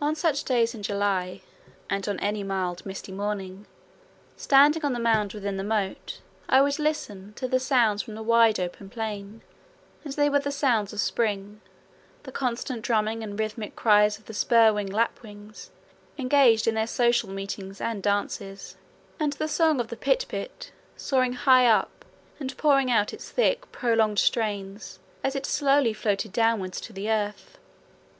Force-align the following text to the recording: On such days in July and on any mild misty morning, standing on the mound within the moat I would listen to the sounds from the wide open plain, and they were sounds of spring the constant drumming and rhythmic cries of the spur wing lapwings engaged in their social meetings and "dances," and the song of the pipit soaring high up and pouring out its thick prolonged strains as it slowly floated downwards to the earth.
On 0.00 0.16
such 0.16 0.42
days 0.42 0.74
in 0.74 0.82
July 0.82 1.40
and 1.88 2.08
on 2.08 2.18
any 2.18 2.42
mild 2.42 2.84
misty 2.84 3.12
morning, 3.12 3.66
standing 4.36 4.84
on 4.84 4.92
the 4.92 4.98
mound 4.98 5.34
within 5.34 5.56
the 5.56 5.62
moat 5.62 6.20
I 6.48 6.60
would 6.60 6.80
listen 6.80 7.32
to 7.34 7.46
the 7.46 7.60
sounds 7.60 8.02
from 8.02 8.16
the 8.16 8.24
wide 8.24 8.58
open 8.58 8.90
plain, 8.90 9.40
and 10.02 10.14
they 10.14 10.28
were 10.28 10.40
sounds 10.40 10.92
of 10.92 10.98
spring 11.00 11.60
the 12.24 12.32
constant 12.32 12.82
drumming 12.82 13.22
and 13.22 13.38
rhythmic 13.38 13.76
cries 13.76 14.18
of 14.18 14.24
the 14.24 14.34
spur 14.34 14.72
wing 14.72 14.88
lapwings 14.88 15.70
engaged 16.18 16.66
in 16.66 16.74
their 16.74 16.88
social 16.88 17.30
meetings 17.30 17.80
and 17.80 18.02
"dances," 18.02 18.76
and 19.20 19.34
the 19.34 19.46
song 19.46 19.78
of 19.78 19.90
the 19.90 19.96
pipit 19.96 20.72
soaring 20.96 21.34
high 21.34 21.66
up 21.68 22.04
and 22.40 22.56
pouring 22.56 22.90
out 22.90 23.12
its 23.12 23.30
thick 23.30 23.70
prolonged 23.70 24.18
strains 24.18 24.98
as 25.22 25.36
it 25.36 25.46
slowly 25.46 25.92
floated 25.92 26.32
downwards 26.32 26.80
to 26.80 26.92
the 26.92 27.08
earth. 27.08 27.58